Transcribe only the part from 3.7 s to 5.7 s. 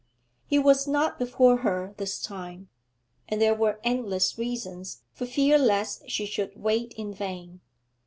endless reasons for fear